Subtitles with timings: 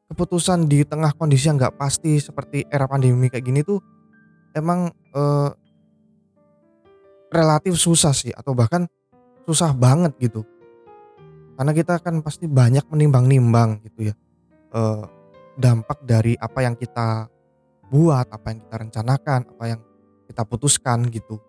[0.08, 3.84] keputusan di tengah kondisi yang nggak pasti seperti era pandemi kayak gini tuh
[4.56, 5.50] emang eh,
[7.28, 8.88] relatif susah sih atau bahkan
[9.44, 10.48] susah banget gitu.
[11.58, 14.16] Karena kita kan pasti banyak menimbang-nimbang gitu ya.
[14.72, 15.04] Eh,
[15.58, 17.28] dampak dari apa yang kita
[17.88, 19.82] buat, apa yang kita rencanakan, apa yang
[20.28, 21.40] kita putuskan gitu.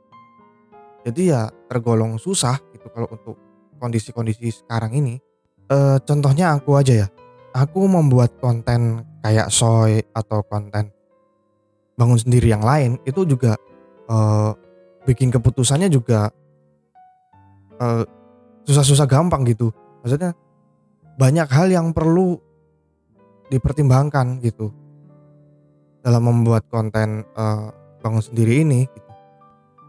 [1.03, 3.37] Jadi ya tergolong susah gitu kalau untuk
[3.79, 5.19] kondisi-kondisi sekarang ini.
[5.69, 7.09] Eh, contohnya aku aja ya.
[7.55, 10.95] Aku membuat konten kayak soy atau konten
[11.99, 13.59] bangun sendiri yang lain itu juga
[14.07, 14.51] eh,
[15.07, 16.31] bikin keputusannya juga
[17.83, 18.05] eh,
[18.67, 19.75] susah-susah gampang gitu.
[20.07, 20.35] Maksudnya
[21.19, 22.39] banyak hal yang perlu
[23.51, 24.71] dipertimbangkan gitu
[26.03, 27.67] dalam membuat konten eh,
[28.03, 29.13] bangun sendiri ini gitu.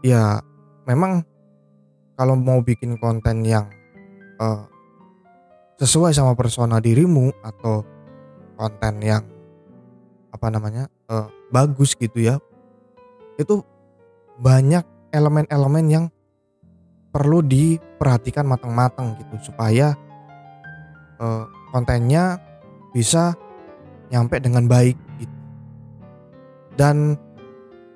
[0.04, 0.42] Ya
[0.88, 1.22] memang
[2.18, 3.70] kalau mau bikin konten yang
[4.40, 4.62] eh,
[5.80, 7.80] sesuai sama persona dirimu atau
[8.60, 9.24] konten yang
[10.28, 12.36] apa namanya eh, bagus gitu ya
[13.40, 13.64] itu
[14.36, 14.84] banyak
[15.16, 16.04] elemen-elemen yang
[17.10, 19.96] perlu diperhatikan matang-matang gitu supaya
[21.16, 22.36] eh, kontennya
[22.92, 23.34] bisa
[24.12, 25.39] nyampe dengan baik gitu
[26.80, 27.12] dan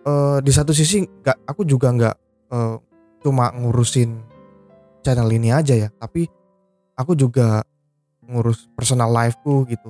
[0.05, 2.17] eh, di satu sisi nggak aku juga nggak
[2.53, 2.77] eh,
[3.25, 4.21] cuma ngurusin
[5.01, 5.89] channel ini aja ya.
[5.89, 6.29] Tapi
[6.93, 7.65] aku juga
[8.29, 9.89] ngurus personal life-ku gitu.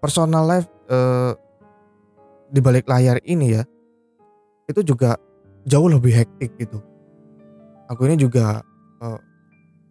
[0.00, 1.36] Personal life eh,
[2.48, 3.62] di balik layar ini ya
[4.64, 5.20] itu juga
[5.68, 6.80] jauh lebih hektik gitu.
[7.92, 8.64] Aku ini juga
[9.04, 9.20] eh,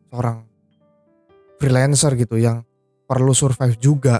[0.09, 0.50] seorang
[1.62, 2.66] freelancer gitu yang
[3.06, 4.18] perlu survive juga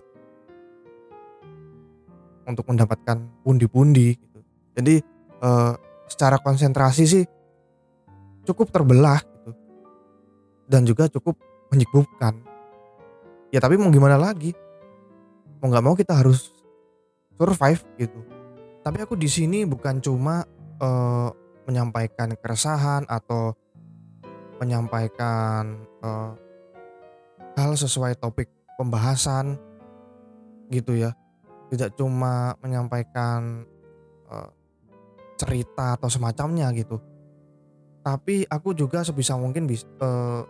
[2.48, 4.40] untuk mendapatkan pundi-pundi gitu.
[4.76, 4.96] Jadi
[5.44, 5.74] eh,
[6.08, 7.26] secara konsentrasi sih
[8.44, 9.52] cukup terbelah gitu
[10.68, 11.40] dan juga cukup
[11.72, 12.34] menyibukkan.
[13.54, 14.52] Ya tapi mau gimana lagi?
[15.62, 16.52] Mau nggak mau kita harus
[17.38, 18.20] survive gitu.
[18.84, 20.44] Tapi aku di sini bukan cuma
[20.82, 21.30] eh,
[21.64, 23.56] menyampaikan keresahan atau
[24.60, 26.32] menyampaikan eh,
[27.58, 29.56] hal sesuai topik pembahasan
[30.74, 31.14] gitu ya
[31.72, 33.64] tidak cuma menyampaikan
[34.32, 34.50] eh,
[35.38, 37.00] cerita atau semacamnya gitu.
[38.04, 40.42] Tapi aku juga sebisa mungkin bisa eh,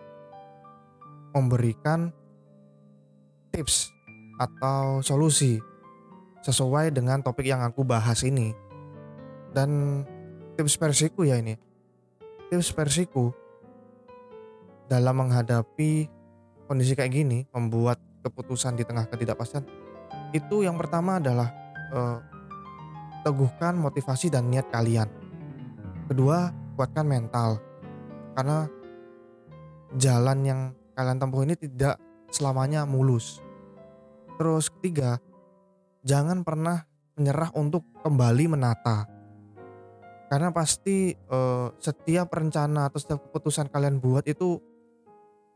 [1.33, 2.09] memberikan
[3.53, 3.93] tips
[4.41, 5.61] atau solusi
[6.41, 8.53] sesuai dengan topik yang aku bahas ini.
[9.53, 10.01] Dan
[10.57, 11.53] tips versiku ya ini.
[12.49, 13.29] Tips versiku
[14.89, 16.09] dalam menghadapi
[16.65, 19.82] kondisi kayak gini, membuat keputusan di tengah ketidakpastian
[20.33, 21.49] itu yang pertama adalah
[21.93, 22.17] eh,
[23.21, 25.07] teguhkan motivasi dan niat kalian.
[26.09, 27.61] Kedua, kuatkan mental.
[28.33, 28.67] Karena
[29.95, 30.59] jalan yang
[30.97, 32.01] kalian tempuh ini tidak
[32.33, 33.39] selamanya mulus.
[34.41, 35.21] Terus ketiga,
[36.01, 36.83] jangan pernah
[37.13, 39.05] menyerah untuk kembali menata.
[40.33, 44.72] Karena pasti eh, setiap rencana atau setiap keputusan kalian buat itu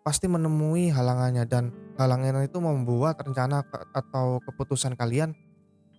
[0.08, 3.60] pasti menemui halangannya dan halangan itu membuat rencana
[3.92, 5.36] atau keputusan kalian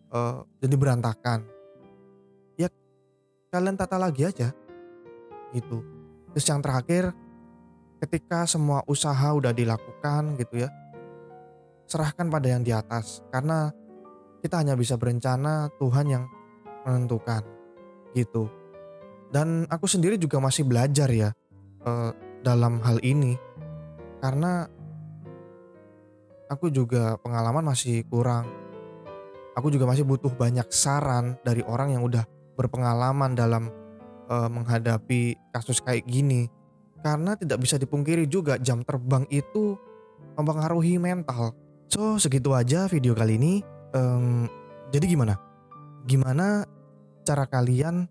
[0.09, 1.45] eh, jadi berantakan.
[2.57, 2.73] Ya
[3.53, 4.49] kalian tata lagi aja.
[5.53, 5.85] Gitu.
[6.33, 7.13] Terus yang terakhir,
[8.01, 10.73] ketika semua usaha udah dilakukan gitu ya,
[11.85, 13.77] serahkan pada yang di atas karena
[14.41, 16.25] kita hanya bisa berencana, Tuhan yang
[16.89, 17.45] menentukan
[18.17, 18.49] gitu.
[19.29, 21.29] Dan aku sendiri juga masih belajar ya
[21.85, 23.37] uh, dalam hal ini
[24.19, 24.67] karena
[26.51, 28.47] aku juga pengalaman masih kurang.
[29.59, 32.23] Aku juga masih butuh banyak saran dari orang yang udah
[32.55, 33.71] berpengalaman dalam
[34.31, 36.47] uh, menghadapi kasus kayak gini.
[37.03, 39.75] Karena tidak bisa dipungkiri juga jam terbang itu
[40.39, 41.55] mempengaruhi mental.
[41.91, 43.63] So segitu aja video kali ini.
[44.89, 45.35] Jadi gimana?
[46.09, 46.63] Gimana
[47.27, 48.09] cara kalian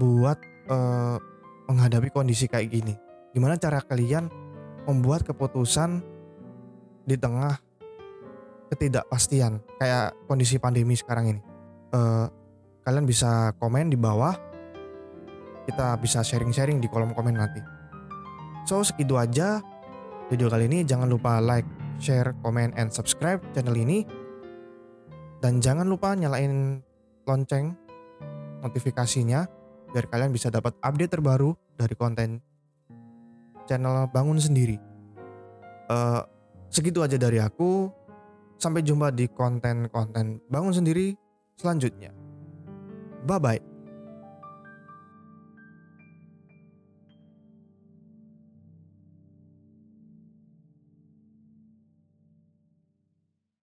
[0.00, 0.38] buat
[0.70, 1.16] uh,
[1.68, 2.94] menghadapi kondisi kayak gini?
[3.36, 4.26] Gimana cara kalian
[4.88, 6.00] membuat keputusan
[7.04, 7.60] di tengah
[8.72, 11.40] ketidakpastian kayak kondisi pandemi sekarang ini?
[11.92, 12.26] Uh,
[12.88, 14.32] kalian bisa komen di bawah.
[15.68, 17.60] Kita bisa sharing-sharing di kolom komen nanti.
[18.64, 19.60] So segitu aja
[20.32, 20.80] video kali ini.
[20.88, 21.68] Jangan lupa like,
[22.00, 24.08] share, komen, and subscribe channel ini.
[25.44, 26.80] Dan jangan lupa nyalain
[27.28, 27.76] lonceng
[28.64, 29.44] notifikasinya
[29.92, 32.40] biar kalian bisa dapat update terbaru dari konten
[33.68, 34.80] channel Bangun Sendiri.
[35.92, 36.24] Uh,
[36.72, 37.92] segitu aja dari aku.
[38.58, 41.14] Sampai jumpa di konten-konten Bangun Sendiri
[41.54, 42.10] selanjutnya.
[43.22, 43.67] Bye bye.